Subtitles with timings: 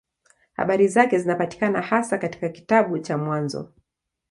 [0.53, 3.73] Habari zake zinapatikana hasa katika kitabu cha Mwanzo.